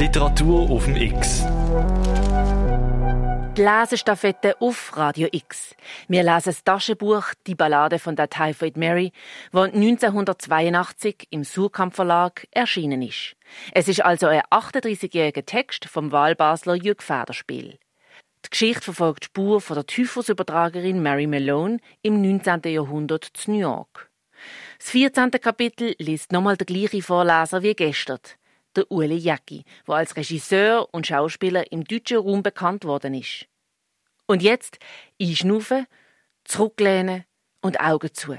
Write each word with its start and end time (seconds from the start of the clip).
Literatur 0.00 0.70
auf 0.70 0.86
dem 0.86 0.96
X. 0.96 1.44
Die 3.54 3.60
Lesestaffette 3.60 4.58
auf 4.58 4.96
Radio 4.96 5.28
X. 5.30 5.76
Wir 6.08 6.22
lesen 6.22 6.42
das 6.46 6.64
Taschenbuch 6.64 7.34
Die 7.46 7.54
Ballade 7.54 7.98
von 7.98 8.16
der 8.16 8.30
Typhoid 8.30 8.78
Mary, 8.78 9.12
das 9.52 9.74
1982 9.74 11.28
im 11.28 11.44
Surkamp 11.44 11.94
Verlag 11.94 12.46
erschienen 12.50 13.02
ist. 13.02 13.36
Es 13.72 13.88
ist 13.88 14.02
also 14.02 14.28
ein 14.28 14.40
38-jähriger 14.50 15.44
Text 15.44 15.84
vom 15.84 16.12
Wahlbasler 16.12 16.76
Jürg 16.76 17.02
Federspiel. 17.02 17.78
Die 18.46 18.50
Geschichte 18.50 18.80
verfolgt 18.80 19.24
die 19.24 19.26
Spur 19.26 19.60
von 19.60 19.74
der 19.74 19.84
Typhusübertragerin 19.84 21.02
Mary 21.02 21.26
Malone 21.26 21.76
im 22.00 22.22
19. 22.22 22.72
Jahrhundert 22.72 23.24
zu 23.34 23.50
New 23.50 23.58
York. 23.58 24.10
Das 24.78 24.88
14. 24.92 25.32
Kapitel 25.32 25.94
liest 25.98 26.32
nochmal 26.32 26.56
der 26.56 26.64
gleiche 26.64 27.02
Vorleser 27.02 27.62
wie 27.62 27.74
gestern, 27.74 28.20
der 28.80 28.90
Uli 28.90 29.16
Jacki, 29.16 29.64
der 29.86 29.94
als 29.96 30.16
Regisseur 30.16 30.88
und 30.92 31.06
Schauspieler 31.06 31.70
im 31.70 31.84
deutschen 31.84 32.16
Raum 32.18 32.42
bekannt 32.42 32.84
worden 32.84 33.14
ist. 33.14 33.46
Und 34.26 34.42
jetzt 34.42 34.78
einschnaufen, 35.20 35.86
zurücklehnen 36.44 37.24
und 37.60 37.80
Augen 37.80 38.14
zu. 38.14 38.36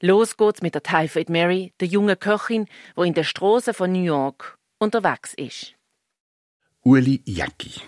Los 0.00 0.36
geht's 0.36 0.62
mit 0.62 0.74
der 0.74 0.82
Typhoid 0.82 1.30
Mary, 1.30 1.72
der 1.80 1.88
jungen 1.88 2.18
Köchin, 2.18 2.66
wo 2.96 3.04
in 3.04 3.14
der 3.14 3.24
Straße 3.24 3.72
von 3.74 3.92
New 3.92 4.02
York 4.02 4.58
unterwegs 4.78 5.34
ist. 5.34 5.74
Uli 6.82 7.22
Jacki 7.24 7.80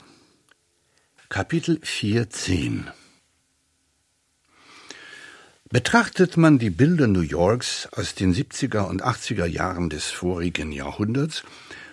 Kapitel 1.29 1.81
14 1.83 2.91
Betrachtet 5.71 6.39
man 6.39 6.59
die 6.59 6.71
Bilder 6.71 7.07
New 7.09 7.21
Yorks 7.21 7.89
aus 7.93 8.15
den 8.15 8.35
70er 8.35 8.89
und 8.89 9.05
80er 9.05 9.45
Jahren 9.45 9.91
des 9.91 10.07
vorigen 10.07 10.73
Jahrhunderts, 10.73 11.45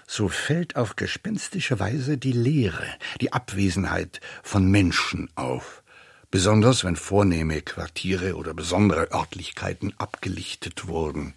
so 0.08 0.30
fällt 0.30 0.76
auf 0.76 0.96
gespenstische 0.96 1.80
Weise 1.80 2.18
die 2.18 2.32
Leere, 2.32 2.88
die 3.22 3.34
Abwesenheit 3.34 4.22
von 4.44 4.70
Menschen 4.70 5.30
auf, 5.36 5.84
besonders 6.32 6.84
wenn 6.84 6.96
vornehme 6.96 7.62
Quartiere 7.62 8.36
oder 8.36 8.54
besondere 8.54 9.12
Örtlichkeiten 9.12 9.94
abgelichtet 9.98 10.88
wurden. 10.88 11.34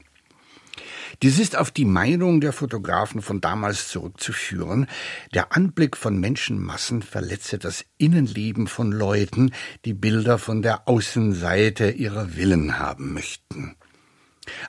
Dies 1.23 1.39
ist 1.39 1.57
auf 1.57 1.70
die 1.70 1.84
Meinung 1.84 2.41
der 2.41 2.53
Fotografen 2.53 3.23
von 3.23 3.41
damals 3.41 3.89
zurückzuführen. 3.89 4.87
Der 5.35 5.57
Anblick 5.57 5.97
von 5.97 6.19
Menschenmassen 6.19 7.03
verletze 7.03 7.59
das 7.59 7.85
Innenleben 7.97 8.67
von 8.67 8.92
Leuten, 8.92 9.53
die 9.85 9.95
Bilder 9.95 10.39
von 10.39 10.62
der 10.62 10.87
Außenseite 10.87 11.91
ihrer 11.91 12.29
Villen 12.29 12.79
haben 12.79 13.14
möchten. 13.14 13.75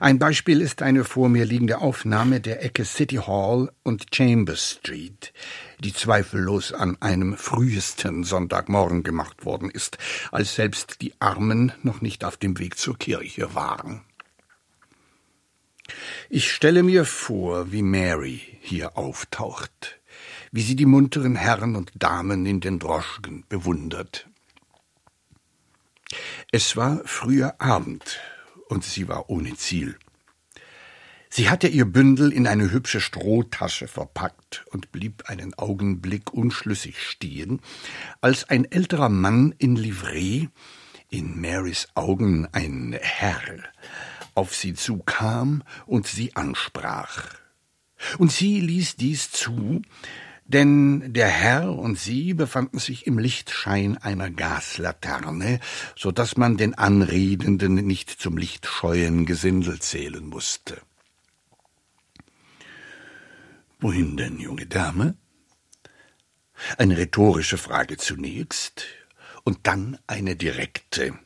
Ein 0.00 0.18
Beispiel 0.18 0.60
ist 0.60 0.82
eine 0.82 1.04
vor 1.04 1.28
mir 1.28 1.44
liegende 1.44 1.78
Aufnahme 1.78 2.40
der 2.40 2.64
Ecke 2.64 2.84
City 2.84 3.16
Hall 3.16 3.70
und 3.82 4.14
Chambers 4.14 4.78
Street, 4.78 5.32
die 5.80 5.92
zweifellos 5.92 6.72
an 6.72 6.96
einem 7.00 7.36
frühesten 7.36 8.24
Sonntagmorgen 8.24 9.02
gemacht 9.02 9.44
worden 9.44 9.70
ist, 9.70 9.98
als 10.32 10.54
selbst 10.54 11.00
die 11.02 11.14
Armen 11.20 11.72
noch 11.82 12.00
nicht 12.00 12.24
auf 12.24 12.36
dem 12.36 12.58
Weg 12.58 12.78
zur 12.78 12.98
Kirche 12.98 13.54
waren. 13.54 14.02
Ich 16.28 16.52
stelle 16.52 16.82
mir 16.82 17.04
vor, 17.04 17.72
wie 17.72 17.82
Mary 17.82 18.40
hier 18.60 18.96
auftaucht, 18.96 20.00
wie 20.52 20.62
sie 20.62 20.76
die 20.76 20.86
munteren 20.86 21.36
Herren 21.36 21.76
und 21.76 21.90
Damen 21.94 22.46
in 22.46 22.60
den 22.60 22.78
Droschken 22.78 23.44
bewundert. 23.48 24.28
Es 26.52 26.76
war 26.76 27.00
früher 27.04 27.60
Abend, 27.60 28.20
und 28.70 28.84
sie 28.84 29.08
war 29.08 29.28
ohne 29.28 29.54
Ziel. 29.56 29.98
Sie 31.28 31.48
hatte 31.48 31.68
ihr 31.68 31.84
Bündel 31.84 32.32
in 32.32 32.46
eine 32.46 32.72
hübsche 32.72 33.00
Strohtasche 33.00 33.86
verpackt 33.86 34.64
und 34.70 34.90
blieb 34.90 35.24
einen 35.28 35.54
Augenblick 35.54 36.32
unschlüssig 36.32 37.02
stehen, 37.02 37.60
als 38.20 38.48
ein 38.48 38.64
älterer 38.64 39.08
Mann 39.08 39.54
in 39.58 39.76
Livree, 39.76 40.48
in 41.08 41.40
Marys 41.40 41.88
Augen 41.94 42.48
ein 42.52 42.96
Herr, 43.00 43.40
auf 44.34 44.54
sie 44.54 44.74
zukam 44.74 45.62
und 45.86 46.06
sie 46.06 46.34
ansprach. 46.34 47.34
Und 48.18 48.32
sie 48.32 48.60
ließ 48.60 48.96
dies 48.96 49.30
zu, 49.30 49.82
denn 50.50 51.12
der 51.12 51.28
Herr 51.28 51.72
und 51.78 51.98
sie 51.98 52.34
befanden 52.34 52.78
sich 52.78 53.06
im 53.06 53.18
Lichtschein 53.18 53.96
einer 53.96 54.30
Gaslaterne, 54.30 55.60
so 55.96 56.10
dass 56.10 56.36
man 56.36 56.56
den 56.56 56.74
Anredenden 56.74 57.74
nicht 57.74 58.10
zum 58.10 58.36
lichtscheuen 58.36 59.26
Gesindel 59.26 59.78
zählen 59.80 60.26
musste. 60.26 60.80
Wohin 63.78 64.16
denn, 64.16 64.38
junge 64.38 64.66
Dame? 64.66 65.14
Eine 66.76 66.98
rhetorische 66.98 67.56
Frage 67.56 67.96
zunächst 67.96 68.84
und 69.44 69.66
dann 69.66 69.98
eine 70.06 70.36
direkte. 70.36 71.18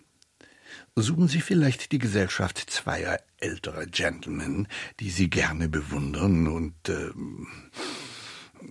Suchen 0.96 1.26
Sie 1.26 1.40
vielleicht 1.40 1.90
die 1.90 1.98
Gesellschaft 1.98 2.70
zweier 2.70 3.18
älterer 3.38 3.86
Gentlemen, 3.86 4.68
die 5.00 5.10
Sie 5.10 5.28
gerne 5.28 5.68
bewundern 5.68 6.46
und 6.46 6.88
äh, 6.88 7.10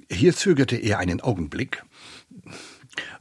hier 0.09 0.36
zögerte 0.36 0.76
er 0.76 1.00
einen 1.00 1.22
Augenblick, 1.22 1.84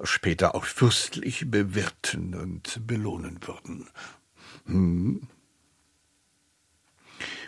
später 0.02 0.54
auch 0.54 0.64
fürstlich 0.64 1.50
bewirten 1.50 2.34
und 2.34 2.86
belohnen 2.86 3.38
würden. 3.46 3.88
Hm? 4.66 5.28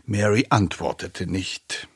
Mary 0.06 0.46
antwortete 0.50 1.26
nicht. 1.26 1.88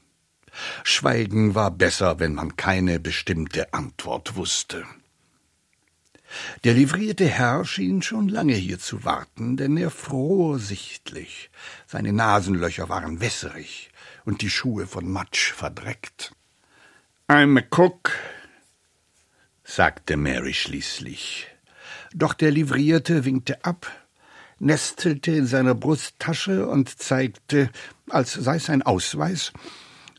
Schweigen 0.83 1.55
war 1.55 1.71
besser, 1.71 2.19
wenn 2.19 2.35
man 2.35 2.57
keine 2.57 2.99
bestimmte 2.99 3.73
Antwort 3.75 4.37
wusste. 4.37 4.85
Der 6.65 6.75
livrierte 6.75 7.27
Herr 7.27 7.65
schien 7.65 8.03
schon 8.03 8.29
lange 8.29 8.55
hier 8.55 8.79
zu 8.79 9.05
warten, 9.05 9.57
denn 9.57 9.77
er 9.77 9.91
fror 9.91 10.59
sichtlich. 10.59 11.51
Seine 11.87 12.13
Nasenlöcher 12.13 12.89
waren 12.89 13.21
wässerig 13.21 13.91
und 14.25 14.43
die 14.43 14.51
Schuhe 14.51 14.87
von 14.87 15.11
Matsch 15.11 15.53
verdreckt. 15.53 16.33
I'm 17.31 17.59
a 17.59 17.63
cook, 17.63 18.13
sagte 19.63 20.17
Mary 20.17 20.55
schließlich. 20.55 21.47
Doch 22.15 22.33
der 22.33 22.51
Livrierte 22.51 23.27
winkte 23.27 23.67
ab, 23.67 23.87
nestelte 24.59 25.33
in 25.33 25.45
seiner 25.45 25.75
Brusttasche 25.75 26.67
und 26.67 26.89
zeigte, 26.99 27.69
als 28.09 28.33
sei 28.33 28.57
es 28.57 28.71
ein 28.71 28.81
Ausweis, 28.81 29.53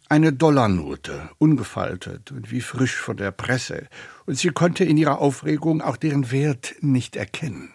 eine 0.08 0.34
Dollarnote, 0.34 1.32
ungefaltet 1.40 2.32
und 2.32 2.52
wie 2.52 2.62
frisch 2.62 2.98
von 2.98 3.18
der 3.18 3.32
Presse, 3.32 3.88
und 4.28 4.38
sie 4.38 4.50
konnte 4.50 4.86
in 4.86 4.96
ihrer 4.96 5.18
Aufregung 5.18 5.82
auch 5.82 5.98
deren 5.98 6.30
Wert 6.30 6.76
nicht 6.82 7.16
erkennen. 7.16 7.74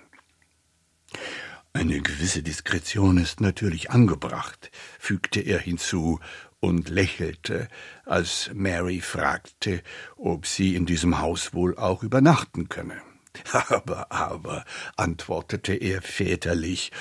Eine 1.73 2.01
gewisse 2.01 2.45
Diskretion 2.45 3.19
ist 3.19 3.41
natürlich 3.41 3.91
angebracht, 3.91 4.71
fügte 5.01 5.41
er 5.41 5.59
hinzu 5.59 6.21
und 6.65 6.89
lächelte, 6.89 7.69
als 8.05 8.51
Mary 8.55 9.01
fragte, 9.01 9.83
ob 10.17 10.47
sie 10.47 10.75
in 10.75 10.87
diesem 10.87 11.21
Haus 11.21 11.53
wohl 11.53 11.77
auch 11.77 12.03
übernachten 12.03 12.69
könne. 12.69 13.01
Aber, 13.69 14.13
aber, 14.13 14.65
antwortete 14.97 15.75
er 15.75 16.03
väterlich, 16.03 16.93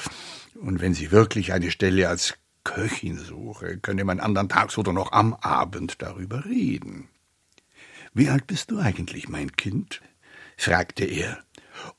und 0.56 0.81
wenn 0.81 0.94
sie 0.94 1.12
wirklich 1.12 1.53
eine 1.53 1.69
Stelle 1.69 2.09
als 2.09 2.35
Köchin 2.63 3.18
suche, 3.19 3.78
könne 3.78 4.03
man 4.03 4.19
andern 4.19 4.50
Tags 4.50 4.78
oder 4.78 4.94
noch 4.94 5.12
am 5.12 5.34
Abend 5.35 6.01
darüber 6.01 6.45
reden. 6.45 7.07
Wie 8.13 8.30
alt 8.30 8.47
bist 8.47 8.72
du 8.72 8.80
eigentlich, 8.80 9.30
mein 9.30 9.51
Kind? 9.56 10.01
fragte 10.57 11.06
er, 11.06 11.44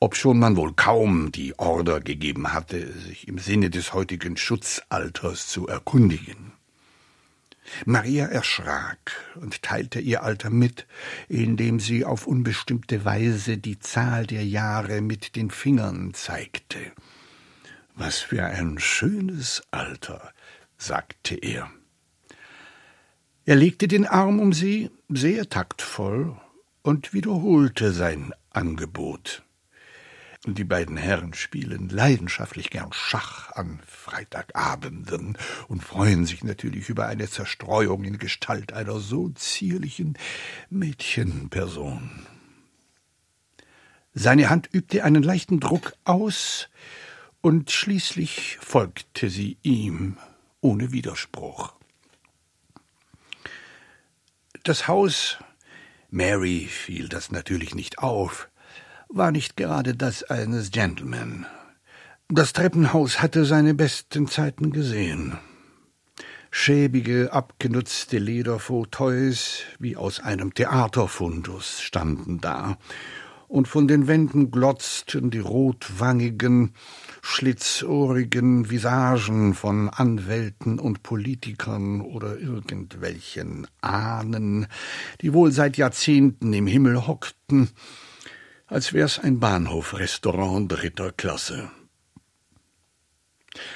obschon 0.00 0.38
man 0.38 0.56
wohl 0.56 0.72
kaum 0.74 1.30
die 1.32 1.58
Order 1.58 2.00
gegeben 2.00 2.52
hatte, 2.52 2.92
sich 2.92 3.28
im 3.28 3.38
Sinne 3.38 3.70
des 3.70 3.92
heutigen 3.92 4.36
Schutzalters 4.36 5.48
zu 5.48 5.68
erkundigen. 5.68 6.52
Maria 7.86 8.26
erschrak 8.26 9.12
und 9.36 9.62
teilte 9.62 10.00
ihr 10.00 10.22
Alter 10.22 10.50
mit, 10.50 10.86
indem 11.28 11.80
sie 11.80 12.04
auf 12.04 12.26
unbestimmte 12.26 13.04
Weise 13.04 13.58
die 13.58 13.78
Zahl 13.78 14.26
der 14.26 14.44
Jahre 14.44 15.00
mit 15.00 15.36
den 15.36 15.50
Fingern 15.50 16.14
zeigte. 16.14 16.92
Was 17.94 18.18
für 18.18 18.44
ein 18.44 18.78
schönes 18.78 19.62
Alter, 19.70 20.32
sagte 20.76 21.36
er. 21.36 21.70
Er 23.46 23.56
legte 23.56 23.88
den 23.88 24.06
Arm 24.06 24.40
um 24.40 24.52
sie, 24.52 24.90
sehr 25.08 25.48
taktvoll, 25.48 26.36
und 26.82 27.14
wiederholte 27.14 27.92
sein 27.92 28.32
Angebot. 28.50 29.42
Die 30.46 30.64
beiden 30.64 30.98
Herren 30.98 31.32
spielen 31.32 31.88
leidenschaftlich 31.88 32.68
gern 32.68 32.92
Schach 32.92 33.52
an 33.52 33.80
Freitagabenden 33.86 35.38
und 35.68 35.82
freuen 35.82 36.26
sich 36.26 36.44
natürlich 36.44 36.90
über 36.90 37.06
eine 37.06 37.30
Zerstreuung 37.30 38.04
in 38.04 38.18
Gestalt 38.18 38.74
einer 38.74 39.00
so 39.00 39.30
zierlichen 39.30 40.18
Mädchenperson. 40.68 42.26
Seine 44.12 44.50
Hand 44.50 44.68
übte 44.70 45.02
einen 45.02 45.22
leichten 45.22 45.60
Druck 45.60 45.94
aus, 46.04 46.68
und 47.40 47.70
schließlich 47.70 48.56
folgte 48.60 49.28
sie 49.28 49.58
ihm 49.62 50.16
ohne 50.62 50.92
Widerspruch. 50.92 51.74
Das 54.62 54.88
Haus 54.88 55.36
Mary 56.10 56.66
fiel 56.66 57.10
das 57.10 57.32
natürlich 57.32 57.74
nicht 57.74 57.98
auf, 57.98 58.48
war 59.14 59.30
nicht 59.30 59.56
gerade 59.56 59.94
das 59.94 60.24
eines 60.24 60.72
Gentleman. 60.72 61.46
Das 62.28 62.52
Treppenhaus 62.52 63.22
hatte 63.22 63.44
seine 63.44 63.74
besten 63.74 64.26
Zeiten 64.26 64.72
gesehen. 64.72 65.38
Schäbige, 66.50 67.32
abgenutzte 67.32 68.18
Lederfauteuils 68.18 69.62
wie 69.78 69.96
aus 69.96 70.20
einem 70.20 70.54
Theaterfundus 70.54 71.80
standen 71.80 72.40
da, 72.40 72.76
und 73.46 73.68
von 73.68 73.86
den 73.86 74.08
Wänden 74.08 74.50
glotzten 74.50 75.30
die 75.30 75.38
rotwangigen, 75.38 76.74
schlitzohrigen 77.22 78.68
Visagen 78.70 79.54
von 79.54 79.90
Anwälten 79.90 80.80
und 80.80 81.04
Politikern 81.04 82.00
oder 82.00 82.38
irgendwelchen 82.38 83.68
Ahnen, 83.80 84.66
die 85.20 85.32
wohl 85.32 85.52
seit 85.52 85.76
Jahrzehnten 85.76 86.52
im 86.52 86.66
Himmel 86.66 87.06
hockten, 87.06 87.68
als 88.66 88.92
wär's 88.92 89.18
ein 89.18 89.40
Bahnhofrestaurant 89.40 90.70
dritter 90.70 91.12
Klasse. 91.12 91.70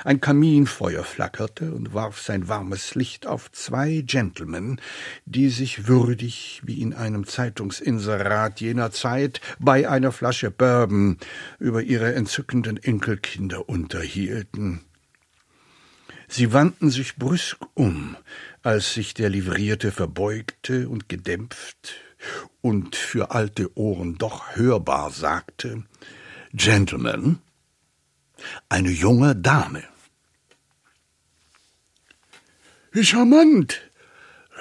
Ein 0.05 0.20
Kaminfeuer 0.20 1.05
flackerte 1.05 1.73
und 1.73 1.94
warf 1.94 2.20
sein 2.20 2.49
warmes 2.49 2.94
Licht 2.94 3.26
auf 3.26 3.52
zwei 3.52 4.02
Gentlemen, 4.05 4.81
die 5.25 5.50
sich 5.50 5.87
würdig 5.87 6.62
wie 6.64 6.81
in 6.81 6.94
einem 6.94 7.26
Zeitungsinserat 7.26 8.61
jener 8.61 8.90
Zeit 8.90 9.40
bei 9.61 9.88
einer 9.88 10.11
Flasche 10.11 10.50
Bourbon 10.50 11.19
über 11.61 11.82
ihre 11.82 12.14
entzückenden 12.14 12.76
Enkelkinder 12.76 13.69
unterhielten. 13.69 14.81
Sie 16.26 16.52
wandten 16.52 16.91
sich 16.91 17.17
brüsk 17.17 17.58
um, 17.75 18.17
als 18.62 18.94
sich 18.94 19.14
der 19.14 19.31
Livrierte 19.31 19.93
verbeugte 19.93 20.88
und 20.88 21.08
gedämpft 21.08 21.94
und 22.69 22.97
für 22.97 23.31
alte 23.31 23.75
Ohren 23.79 24.19
doch 24.19 24.55
hörbar 24.55 25.11
sagte 25.11 25.85
Gentlemen, 26.53 27.38
eine 28.69 28.91
junge 28.91 29.35
Dame. 29.35 29.85
Charmant, 33.00 33.81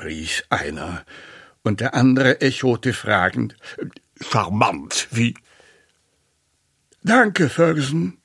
rief 0.01 0.44
einer, 0.50 1.06
und 1.63 1.81
der 1.81 1.95
andere 1.95 2.39
echote 2.39 2.94
fragend 2.94 3.57
Charmant, 4.21 5.09
wie? 5.12 5.36
Danke, 7.04 7.50
Ferguson, 7.50 8.19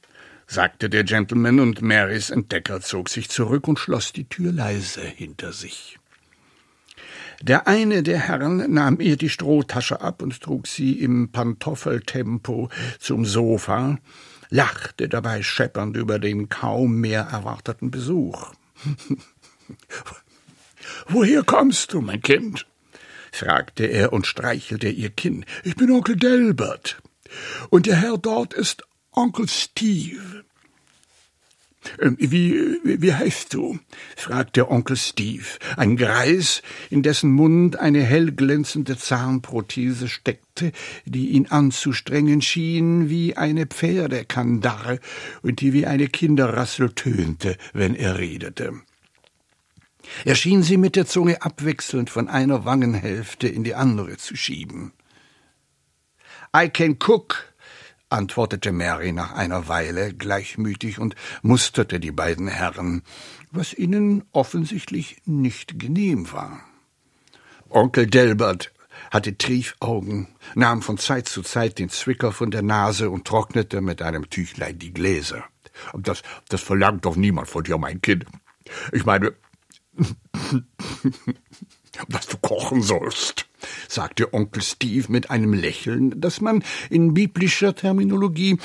sagte 0.46 0.88
der 0.90 1.02
Gentleman, 1.02 1.58
und 1.58 1.82
Marys 1.82 2.30
Entdecker 2.30 2.80
zog 2.80 3.08
sich 3.08 3.28
zurück 3.28 3.66
und 3.66 3.80
schloss 3.80 4.12
die 4.12 4.28
Tür 4.28 4.52
leise 4.52 5.02
hinter 5.02 5.52
sich. 5.52 5.98
Der 7.42 7.66
eine 7.66 8.04
der 8.04 8.18
Herren 8.18 8.72
nahm 8.72 9.00
ihr 9.00 9.16
die 9.16 9.28
Strohtasche 9.28 10.00
ab 10.00 10.22
und 10.22 10.40
trug 10.40 10.68
sie 10.68 10.92
im 10.92 11.32
Pantoffeltempo 11.32 12.68
zum 13.00 13.24
Sofa, 13.24 13.98
lachte 14.50 15.08
dabei 15.08 15.42
scheppernd 15.42 15.96
über 15.96 16.20
den 16.20 16.48
kaum 16.48 17.00
mehr 17.00 17.22
erwarteten 17.22 17.90
Besuch. 17.90 18.52
Woher 21.08 21.42
kommst 21.42 21.92
du, 21.92 22.00
mein 22.00 22.22
Kind? 22.22 22.66
fragte 23.32 23.86
er 23.86 24.12
und 24.12 24.28
streichelte 24.28 24.88
ihr 24.88 25.10
Kinn. 25.10 25.44
Ich 25.64 25.74
bin 25.74 25.90
Onkel 25.90 26.16
Delbert. 26.16 27.02
Und 27.70 27.86
der 27.86 27.96
Herr 27.96 28.18
dort 28.18 28.54
ist 28.54 28.84
Onkel 29.10 29.48
Steve. 29.48 30.44
Ähm, 32.00 32.16
wie, 32.18 32.78
wie 32.84 33.14
heißt 33.14 33.54
du? 33.54 33.78
fragte 34.16 34.70
Onkel 34.70 34.96
Steve, 34.96 35.44
ein 35.76 35.96
Greis, 35.96 36.62
in 36.90 37.02
dessen 37.02 37.32
Mund 37.32 37.78
eine 37.78 38.02
hellglänzende 38.02 38.96
Zahnprothese 38.96 40.08
steckte, 40.08 40.72
die 41.04 41.30
ihn 41.30 41.46
anzustrengen 41.48 42.42
schien 42.42 43.08
wie 43.08 43.36
eine 43.36 43.66
Pferdekandare 43.66 45.00
und 45.42 45.60
die 45.60 45.72
wie 45.72 45.86
eine 45.86 46.08
Kinderrassel 46.08 46.92
tönte, 46.92 47.56
wenn 47.72 47.94
er 47.94 48.18
redete. 48.18 48.74
Er 50.24 50.34
schien 50.34 50.62
sie 50.62 50.76
mit 50.76 50.96
der 50.96 51.06
Zunge 51.06 51.42
abwechselnd 51.42 52.10
von 52.10 52.28
einer 52.28 52.64
Wangenhälfte 52.64 53.48
in 53.48 53.64
die 53.64 53.74
andere 53.74 54.16
zu 54.16 54.36
schieben. 54.36 54.92
I 56.54 56.68
can 56.68 56.98
cook, 56.98 57.51
antwortete 58.12 58.72
Mary 58.72 59.12
nach 59.12 59.32
einer 59.32 59.68
Weile 59.68 60.14
gleichmütig 60.14 60.98
und 60.98 61.14
musterte 61.42 61.98
die 61.98 62.12
beiden 62.12 62.48
Herren, 62.48 63.02
was 63.50 63.74
ihnen 63.74 64.24
offensichtlich 64.32 65.22
nicht 65.24 65.78
genehm 65.78 66.32
war. 66.32 66.60
Onkel 67.68 68.06
Delbert 68.06 68.72
hatte 69.10 69.36
Triefaugen, 69.36 70.28
nahm 70.54 70.82
von 70.82 70.98
Zeit 70.98 71.28
zu 71.28 71.42
Zeit 71.42 71.78
den 71.78 71.88
Zwicker 71.88 72.32
von 72.32 72.50
der 72.50 72.62
Nase 72.62 73.10
und 73.10 73.26
trocknete 73.26 73.80
mit 73.80 74.02
einem 74.02 74.30
Tüchlein 74.30 74.78
die 74.78 74.92
Gläser. 74.92 75.44
Das, 75.94 76.22
das 76.48 76.60
verlangt 76.60 77.04
doch 77.04 77.16
niemand 77.16 77.48
von 77.48 77.64
dir, 77.64 77.78
mein 77.78 78.02
Kind. 78.02 78.26
Ich 78.92 79.04
meine, 79.04 79.32
dass 82.08 82.26
du 82.26 82.36
kochen 82.38 82.82
sollst 82.82 83.46
sagte 83.92 84.32
Onkel 84.32 84.62
Steve 84.62 85.06
mit 85.10 85.30
einem 85.30 85.52
Lächeln, 85.52 86.20
das 86.20 86.40
man 86.40 86.64
in 86.90 87.14
biblischer 87.14 87.74
Terminologie 87.74 88.58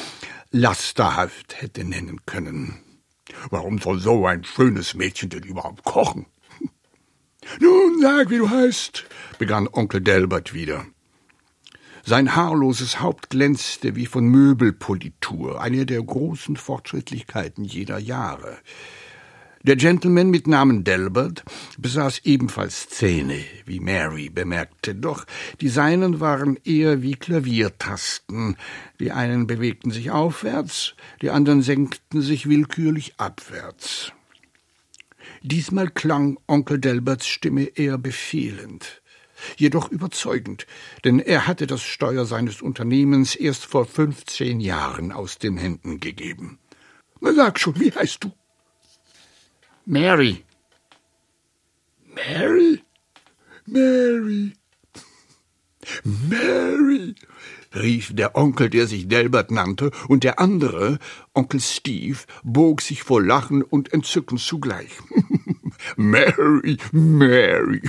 lasterhaft 0.51 1.61
hätte 1.61 1.83
nennen 1.83 2.25
können. 2.25 2.79
Warum 3.49 3.79
soll 3.79 3.99
so 3.99 4.25
ein 4.25 4.43
schönes 4.43 4.93
Mädchen 4.93 5.29
denn 5.29 5.43
überhaupt 5.43 5.83
kochen? 5.83 6.25
Nun, 7.59 8.01
sag, 8.01 8.29
wie 8.29 8.37
du 8.37 8.49
heißt, 8.49 9.05
begann 9.37 9.67
Onkel 9.67 10.01
Delbert 10.01 10.53
wieder. 10.53 10.85
Sein 12.05 12.35
haarloses 12.35 13.01
Haupt 13.01 13.31
glänzte 13.31 13.97
wie 13.97 14.05
von 14.05 14.25
Möbelpolitur, 14.25 15.59
eine 15.59 15.85
der 15.85 16.01
großen 16.01 16.55
Fortschrittlichkeiten 16.55 17.65
jeder 17.65 17.99
Jahre. 17.99 18.57
Der 19.67 19.75
Gentleman 19.75 20.29
mit 20.29 20.47
Namen 20.47 20.85
Delbert 20.85 21.43
besaß 21.77 22.21
ebenfalls 22.23 22.87
Zähne, 22.87 23.43
wie 23.65 23.81
Mary 23.81 24.29
bemerkte, 24.29 24.95
doch 24.95 25.25
die 25.59 25.67
seinen 25.67 26.21
waren 26.21 26.57
eher 26.63 27.01
wie 27.01 27.15
Klaviertasten, 27.15 28.55
die 29.01 29.11
einen 29.11 29.45
bewegten 29.45 29.91
sich 29.91 30.09
aufwärts, 30.09 30.95
die 31.21 31.31
anderen 31.31 31.63
senkten 31.63 32.21
sich 32.21 32.47
willkürlich 32.47 33.15
abwärts. 33.17 34.13
Diesmal 35.41 35.89
klang 35.89 36.39
Onkel 36.47 36.79
Delberts 36.79 37.27
Stimme 37.27 37.63
eher 37.63 37.97
befehlend, 37.97 39.01
jedoch 39.57 39.91
überzeugend, 39.91 40.65
denn 41.03 41.19
er 41.19 41.45
hatte 41.45 41.67
das 41.67 41.83
Steuer 41.83 42.25
seines 42.25 42.61
Unternehmens 42.61 43.35
erst 43.35 43.65
vor 43.65 43.85
fünfzehn 43.85 44.61
Jahren 44.61 45.11
aus 45.11 45.39
den 45.39 45.57
Händen 45.57 45.99
gegeben. 45.99 46.57
Sag 47.19 47.59
schon, 47.59 47.77
wie 47.81 47.91
heißt 47.91 48.23
du? 48.23 48.31
Mary. 49.89 50.43
Mary? 52.13 52.83
Mary. 53.65 54.53
Mary, 56.03 57.15
rief 57.73 58.13
der 58.13 58.35
Onkel, 58.35 58.69
der 58.69 58.87
sich 58.87 59.07
Delbert 59.07 59.49
nannte, 59.49 59.91
und 60.09 60.25
der 60.25 60.39
andere, 60.41 60.99
Onkel 61.33 61.61
Steve, 61.61 62.17
bog 62.43 62.81
sich 62.81 63.03
vor 63.03 63.23
Lachen 63.23 63.63
und 63.63 63.93
Entzücken 63.93 64.37
zugleich. 64.37 64.91
Mary, 65.95 66.75
Mary, 66.91 67.81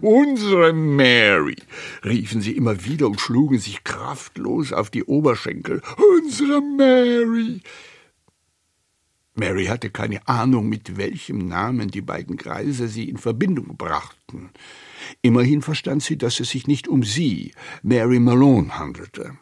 unsere 0.00 0.72
Mary, 0.72 1.56
riefen 2.02 2.40
sie 2.40 2.52
immer 2.52 2.86
wieder 2.86 3.08
und 3.08 3.20
schlugen 3.20 3.58
sich 3.58 3.84
kraftlos 3.84 4.72
auf 4.72 4.88
die 4.88 5.04
Oberschenkel. 5.04 5.82
Unsere 6.22 6.62
Mary. 6.62 7.60
Mary 9.34 9.66
hatte 9.66 9.90
keine 9.90 10.26
Ahnung, 10.28 10.68
mit 10.68 10.96
welchem 10.96 11.48
Namen 11.48 11.90
die 11.90 12.00
beiden 12.00 12.36
Greise 12.36 12.88
sie 12.88 13.08
in 13.08 13.18
Verbindung 13.18 13.76
brachten. 13.76 14.50
Immerhin 15.22 15.60
verstand 15.60 16.02
sie, 16.02 16.16
dass 16.16 16.38
es 16.40 16.50
sich 16.50 16.66
nicht 16.66 16.86
um 16.86 17.02
sie, 17.02 17.52
Mary 17.82 18.20
Malone, 18.20 18.78
handelte. 18.78 19.36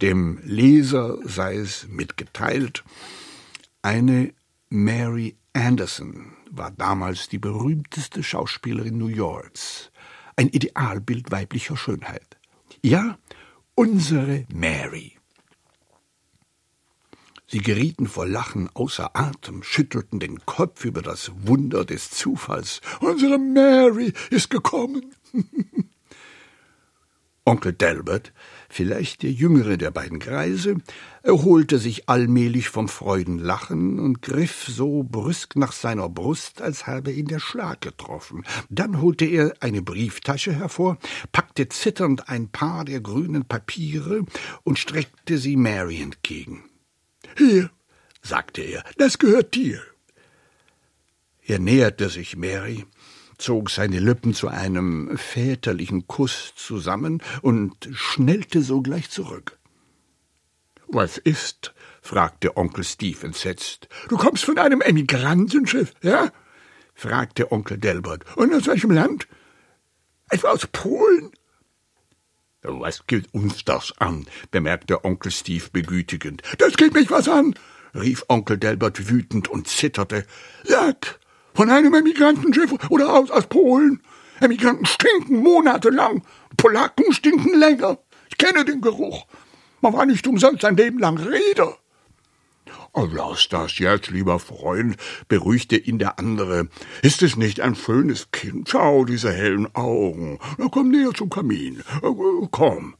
Dem 0.00 0.38
Leser 0.44 1.18
sei 1.24 1.56
es 1.56 1.88
mitgeteilt, 1.88 2.84
eine 3.82 4.32
Mary 4.68 5.36
Anderson 5.52 6.32
war 6.50 6.70
damals 6.70 7.28
die 7.28 7.38
berühmteste 7.38 8.22
Schauspielerin 8.22 8.96
New 8.96 9.08
Yorks, 9.08 9.90
ein 10.36 10.48
Idealbild 10.48 11.30
weiblicher 11.30 11.76
Schönheit. 11.76 12.36
Ja, 12.82 13.18
unsere 13.74 14.44
Mary. 14.52 15.11
Sie 17.52 17.58
gerieten 17.58 18.06
vor 18.06 18.26
Lachen 18.26 18.70
außer 18.72 19.14
Atem, 19.14 19.62
schüttelten 19.62 20.18
den 20.18 20.46
Kopf 20.46 20.86
über 20.86 21.02
das 21.02 21.30
Wunder 21.44 21.84
des 21.84 22.08
Zufalls. 22.08 22.80
Unsere 23.00 23.38
Mary 23.38 24.14
ist 24.30 24.48
gekommen. 24.48 25.14
Onkel 27.44 27.74
Delbert 27.74 28.32
vielleicht 28.70 29.22
der 29.22 29.32
jüngere 29.32 29.76
der 29.76 29.90
beiden 29.90 30.18
Greise, 30.18 30.76
erholte 31.22 31.78
sich 31.78 32.08
allmählich 32.08 32.70
vom 32.70 32.88
Freudenlachen 32.88 34.00
und 34.00 34.22
griff 34.22 34.64
so 34.66 35.02
brüsk 35.02 35.54
nach 35.54 35.72
seiner 35.72 36.08
Brust, 36.08 36.62
als 36.62 36.86
habe 36.86 37.12
ihn 37.12 37.26
der 37.26 37.38
Schlag 37.38 37.82
getroffen. 37.82 38.44
Dann 38.70 39.02
holte 39.02 39.26
er 39.26 39.52
eine 39.60 39.82
Brieftasche 39.82 40.54
hervor, 40.54 40.96
packte 41.32 41.68
zitternd 41.68 42.30
ein 42.30 42.48
paar 42.48 42.86
der 42.86 43.02
grünen 43.02 43.44
Papiere 43.44 44.24
und 44.64 44.78
streckte 44.78 45.36
sie 45.36 45.56
Mary 45.56 46.00
entgegen. 46.00 46.64
Hier, 47.36 47.70
sagte 48.22 48.62
er, 48.62 48.84
das 48.96 49.18
gehört 49.18 49.54
dir. 49.54 49.80
Er 51.44 51.58
näherte 51.58 52.08
sich 52.08 52.36
Mary, 52.36 52.86
zog 53.38 53.70
seine 53.70 53.98
Lippen 53.98 54.34
zu 54.34 54.48
einem 54.48 55.16
väterlichen 55.16 56.06
Kuss 56.06 56.52
zusammen 56.54 57.22
und 57.42 57.88
schnellte 57.92 58.62
sogleich 58.62 59.10
zurück. 59.10 59.58
Was 60.88 61.18
ist? 61.18 61.74
fragte 62.00 62.56
Onkel 62.56 62.84
Steve 62.84 63.26
entsetzt. 63.26 63.88
Du 64.08 64.16
kommst 64.16 64.44
von 64.44 64.58
einem 64.58 64.80
Emigrantenschiff, 64.80 65.94
ja? 66.02 66.30
fragte 66.94 67.50
Onkel 67.50 67.78
Delbert. 67.78 68.24
Und 68.36 68.52
aus 68.54 68.66
welchem 68.66 68.90
Land? 68.90 69.26
Etwa 70.28 70.50
aus 70.50 70.66
Polen? 70.66 71.32
Was 72.62 73.06
geht 73.06 73.34
uns 73.34 73.64
das 73.64 73.92
an? 73.98 74.26
bemerkte 74.52 75.04
Onkel 75.04 75.32
Steve 75.32 75.64
begütigend. 75.72 76.42
Das 76.58 76.76
geht 76.76 76.94
mich 76.94 77.10
was 77.10 77.28
an, 77.28 77.54
rief 77.94 78.24
Onkel 78.28 78.56
Delbert 78.56 79.08
wütend 79.08 79.48
und 79.48 79.66
zitterte. 79.66 80.24
Sag, 80.62 81.18
von 81.54 81.70
einem 81.70 81.94
Emigrantenschiff 81.94 82.72
oder 82.88 83.14
aus, 83.14 83.30
aus 83.30 83.46
Polen? 83.48 84.00
Emigranten 84.40 84.86
stinken 84.86 85.42
monatelang, 85.42 86.22
Polacken 86.56 87.12
stinken 87.12 87.58
länger. 87.58 87.98
Ich 88.30 88.38
kenne 88.38 88.64
den 88.64 88.80
Geruch. 88.80 89.26
Man 89.80 89.92
war 89.92 90.06
nicht 90.06 90.26
umsonst 90.26 90.64
ein 90.64 90.76
Leben 90.76 91.00
lang 91.00 91.18
Reeder. 91.18 91.76
Oh, 92.94 93.08
lass 93.10 93.48
das 93.48 93.78
jetzt, 93.78 94.10
lieber 94.10 94.38
Freund, 94.38 94.96
beruhigte 95.26 95.76
ihn 95.76 95.98
der 95.98 96.18
andere. 96.18 96.68
Ist 97.00 97.22
es 97.22 97.36
nicht 97.36 97.60
ein 97.60 97.74
schönes 97.74 98.30
Kind? 98.32 98.68
Schau, 98.68 99.06
diese 99.06 99.32
hellen 99.32 99.74
Augen. 99.74 100.38
Na, 100.58 100.68
komm 100.70 100.90
näher 100.90 101.12
zum 101.14 101.30
Kamin. 101.30 101.80
Äh, 102.02 102.46
komm. 102.50 102.94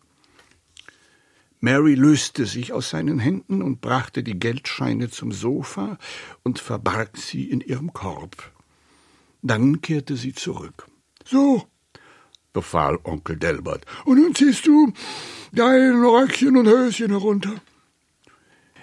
Mary 1.61 1.95
löste 1.95 2.47
sich 2.47 2.73
aus 2.73 2.89
seinen 2.89 3.19
Händen 3.19 3.63
und 3.63 3.83
brachte 3.83 4.23
die 4.23 4.39
Geldscheine 4.39 5.11
zum 5.11 5.31
Sofa 5.31 5.99
und 6.43 6.59
verbarg 6.59 7.19
sie 7.19 7.45
in 7.45 7.61
ihrem 7.61 7.93
Korb. 7.93 8.51
Dann 9.43 9.83
kehrte 9.83 10.17
sie 10.17 10.33
zurück. 10.33 10.87
So, 11.25 11.67
befahl 12.55 12.99
Onkel 13.05 13.37
Delbert, 13.37 13.85
und 14.07 14.19
nun 14.19 14.35
ziehst 14.35 14.67
du 14.67 14.93
dein 15.53 16.03
Röckchen 16.03 16.57
und 16.57 16.67
Höschen 16.67 17.11
herunter. 17.11 17.55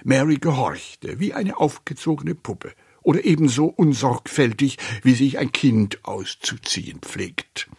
Mary 0.03 0.37
gehorchte, 0.37 1.19
wie 1.19 1.33
eine 1.33 1.57
aufgezogene 1.57 2.35
Puppe, 2.35 2.73
oder 3.01 3.23
ebenso 3.25 3.65
unsorgfältig, 3.65 4.77
wie 5.03 5.15
sich 5.15 5.37
ein 5.37 5.51
Kind 5.51 6.05
auszuziehen 6.05 6.99
pflegt. 6.99 7.69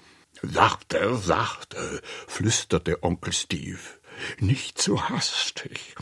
Sachte, 0.43 1.17
sachte, 1.17 2.01
flüsterte 2.27 3.03
Onkel 3.03 3.33
Steve. 3.33 3.79
Nicht 4.39 4.81
so 4.81 5.09
hastig. 5.09 5.95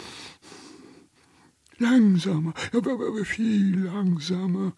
Langsamer, 1.78 2.54
aber 2.72 3.24
viel 3.24 3.84
langsamer, 3.84 4.72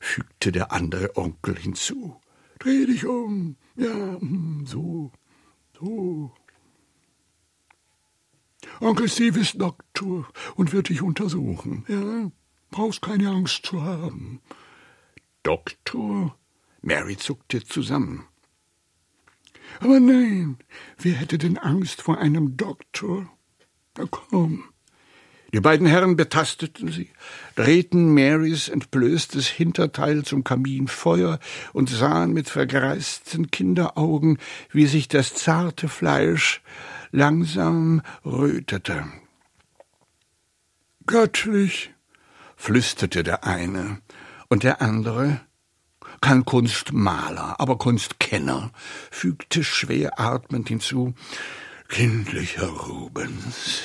fügte 0.00 0.52
der 0.52 0.72
andere 0.72 1.16
Onkel 1.16 1.56
hinzu. 1.56 2.20
Dreh 2.58 2.84
dich 2.86 3.06
um. 3.06 3.56
Ja, 3.76 4.20
hm, 4.20 4.64
so, 4.66 5.12
so. 5.78 6.32
Onkel 8.80 9.08
Steve 9.08 9.40
ist 9.40 9.60
Doktor 9.60 10.28
und 10.56 10.72
wird 10.72 10.88
dich 10.88 11.02
untersuchen. 11.02 11.84
Ja, 11.88 12.30
brauchst 12.70 13.02
keine 13.02 13.30
Angst 13.30 13.66
zu 13.66 13.82
haben. 13.82 14.40
Doktor? 15.42 16.36
Mary 16.80 17.16
zuckte 17.16 17.64
zusammen. 17.64 18.26
Aber 19.80 20.00
nein, 20.00 20.58
wer 20.98 21.14
hätte 21.14 21.38
denn 21.38 21.58
Angst 21.58 22.02
vor 22.02 22.18
einem 22.18 22.56
Doktor? 22.56 23.30
Na 23.96 24.06
komm. 24.10 24.64
Die 25.54 25.60
beiden 25.60 25.86
Herren 25.86 26.16
betasteten 26.16 26.90
sie, 26.90 27.10
drehten 27.56 28.14
Marys 28.14 28.68
entblößtes 28.68 29.48
Hinterteil 29.48 30.24
zum 30.24 30.44
Kaminfeuer 30.44 31.38
und 31.74 31.90
sahen 31.90 32.32
mit 32.32 32.48
vergreisten 32.48 33.50
Kinderaugen, 33.50 34.38
wie 34.70 34.86
sich 34.86 35.08
das 35.08 35.34
zarte 35.34 35.88
Fleisch 35.88 36.62
langsam 37.12 38.02
rötete. 38.24 39.04
Göttlich, 41.06 41.94
flüsterte 42.56 43.22
der 43.22 43.44
eine, 43.44 44.00
und 44.48 44.64
der 44.64 44.82
andere 44.82 45.40
kein 46.20 46.44
Kunstmaler, 46.44 47.58
aber 47.58 47.78
Kunstkenner, 47.78 48.70
fügte 49.10 49.64
schwer 49.64 50.20
atmend 50.20 50.68
hinzu, 50.68 51.14
kindlicher 51.88 52.68
Rubens. 52.68 53.82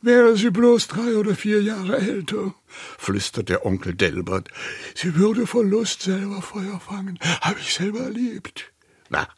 Wäre 0.00 0.36
sie 0.36 0.50
bloß 0.50 0.88
drei 0.88 1.16
oder 1.16 1.36
vier 1.36 1.62
Jahre 1.62 1.98
älter, 1.98 2.54
flüsterte 2.98 3.64
Onkel 3.64 3.94
Delbert, 3.94 4.48
sie 4.94 5.14
würde 5.14 5.46
vor 5.46 5.64
Lust 5.64 6.02
selber 6.02 6.42
Feuer 6.42 6.80
fangen. 6.80 7.18
Hab 7.40 7.58
ich 7.60 7.74
selber 7.74 8.00
erlebt. 8.00 8.72
Na, 9.10 9.28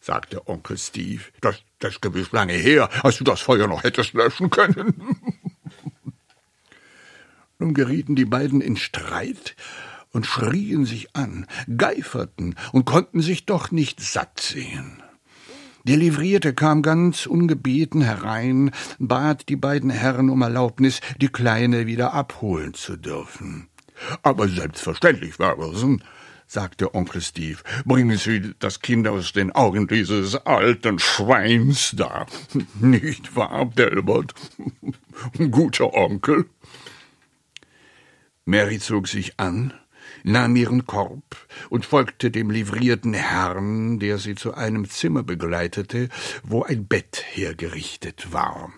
sagte 0.00 0.48
Onkel 0.48 0.78
Steve, 0.78 1.22
das, 1.40 1.62
das 1.78 1.94
ist 1.94 2.02
gewiss 2.02 2.32
lange 2.32 2.54
her, 2.54 2.88
als 3.02 3.18
du 3.18 3.24
das 3.24 3.40
Feuer 3.40 3.66
noch 3.66 3.84
hättest 3.84 4.14
löschen 4.14 4.50
können. 4.50 4.94
Nun 7.58 7.74
gerieten 7.74 8.16
die 8.16 8.24
beiden 8.24 8.60
in 8.62 8.76
Streit 8.76 9.54
und 10.12 10.26
schrien 10.26 10.86
sich 10.86 11.14
an, 11.14 11.46
geiferten 11.76 12.56
und 12.72 12.86
konnten 12.86 13.20
sich 13.20 13.46
doch 13.46 13.70
nicht 13.70 14.00
satt 14.00 14.40
sehen. 14.40 15.02
Der 15.84 15.96
Livrierte 15.96 16.52
kam 16.52 16.82
ganz 16.82 17.26
ungebeten 17.26 18.02
herein, 18.02 18.70
bat 18.98 19.48
die 19.48 19.56
beiden 19.56 19.90
Herren 19.90 20.28
um 20.28 20.42
Erlaubnis, 20.42 21.00
die 21.20 21.28
Kleine 21.28 21.86
wieder 21.86 22.12
abholen 22.12 22.74
zu 22.74 22.96
dürfen. 22.96 23.68
Aber 24.22 24.48
selbstverständlich, 24.48 25.38
Werbersen, 25.38 26.02
sagte 26.50 26.96
Onkel 26.96 27.20
Steve, 27.20 27.58
bringen 27.84 28.16
Sie 28.16 28.54
das 28.58 28.80
Kind 28.80 29.06
aus 29.06 29.32
den 29.32 29.52
Augen 29.52 29.86
dieses 29.86 30.34
alten 30.34 30.98
Schweins 30.98 31.92
da. 31.96 32.26
Nicht 32.80 33.36
wahr, 33.36 33.66
Delbert? 33.66 34.34
Guter 35.50 35.94
Onkel. 35.94 36.46
Mary 38.46 38.80
zog 38.80 39.06
sich 39.06 39.38
an, 39.38 39.72
nahm 40.24 40.56
ihren 40.56 40.86
Korb 40.86 41.36
und 41.68 41.86
folgte 41.86 42.32
dem 42.32 42.50
livrierten 42.50 43.14
Herrn, 43.14 44.00
der 44.00 44.18
sie 44.18 44.34
zu 44.34 44.52
einem 44.52 44.90
Zimmer 44.90 45.22
begleitete, 45.22 46.08
wo 46.42 46.64
ein 46.64 46.86
Bett 46.88 47.24
hergerichtet 47.30 48.32
war. 48.32 48.72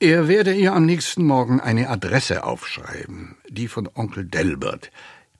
Er 0.00 0.28
werde 0.28 0.54
ihr 0.54 0.74
am 0.74 0.84
nächsten 0.84 1.24
Morgen 1.24 1.60
eine 1.60 1.88
Adresse 1.88 2.44
aufschreiben, 2.44 3.36
die 3.48 3.68
von 3.68 3.88
Onkel 3.94 4.26
Delbert. 4.26 4.92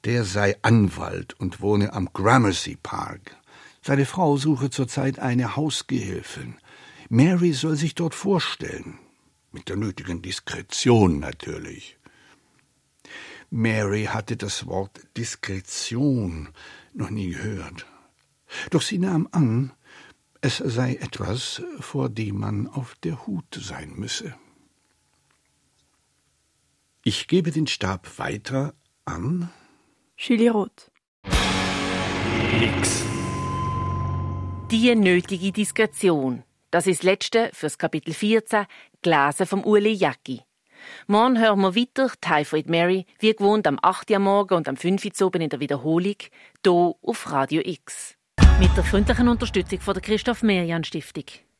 Der 0.04 0.24
sei 0.24 0.56
Anwalt 0.62 1.34
und 1.34 1.60
wohne 1.60 1.92
am 1.92 2.12
Gramercy 2.12 2.76
Park. 2.80 3.36
Seine 3.82 4.06
Frau 4.06 4.36
suche 4.36 4.70
zurzeit 4.70 5.18
eine 5.18 5.56
Hausgehilfin. 5.56 6.56
Mary 7.08 7.52
soll 7.52 7.76
sich 7.76 7.94
dort 7.94 8.14
vorstellen. 8.14 8.98
Mit 9.50 9.68
der 9.68 9.76
nötigen 9.76 10.22
Diskretion 10.22 11.18
natürlich. 11.18 11.98
Mary 13.50 14.04
hatte 14.04 14.36
das 14.36 14.66
Wort 14.66 15.00
Diskretion 15.16 16.50
noch 16.92 17.10
nie 17.10 17.30
gehört. 17.30 17.86
Doch 18.70 18.82
sie 18.82 18.98
nahm 18.98 19.28
an, 19.32 19.72
es 20.40 20.58
sei 20.58 20.94
etwas, 20.96 21.62
vor 21.80 22.08
dem 22.08 22.38
man 22.38 22.66
auf 22.66 22.94
der 23.02 23.26
Hut 23.26 23.58
sein 23.60 23.94
müsse. 23.96 24.34
Ich 27.02 27.26
gebe 27.26 27.50
den 27.50 27.66
Stab 27.66 28.18
weiter 28.18 28.74
an 29.04 29.50
Julie 30.20 30.50
Roth. 30.50 30.90
Nix. 32.58 33.04
Die 34.68 34.92
nötige 34.96 35.52
Diskretion. 35.52 36.42
Das 36.72 36.88
ist 36.88 37.00
das 37.00 37.04
letzte 37.04 37.50
fürs 37.52 37.78
Kapitel 37.78 38.12
14, 38.12 38.66
gelesen 39.00 39.46
vom 39.46 39.62
Uli 39.62 39.92
Jacki. 39.92 40.42
Morgen 41.06 41.38
hören 41.38 41.60
wir 41.60 41.76
weiter 41.76 42.10
Typhoid 42.20 42.68
Mary, 42.68 43.06
wie 43.20 43.32
gewohnt 43.32 43.68
am 43.68 43.78
8. 43.80 44.10
Uhr 44.10 44.18
morgen 44.18 44.54
und 44.54 44.68
am 44.68 44.76
5. 44.76 45.04
Uhr 45.04 45.26
oben 45.28 45.40
in 45.40 45.50
der 45.50 45.60
Wiederholung, 45.60 46.16
hier 46.64 46.94
auf 47.00 47.30
Radio 47.30 47.62
X. 47.64 48.16
Mit 48.58 48.76
der 48.76 48.82
freundlichen 48.82 49.28
Unterstützung 49.28 49.80
von 49.80 49.94
der 49.94 50.02
Christoph 50.02 50.42
Merian 50.42 50.82
Stiftung. 50.82 51.26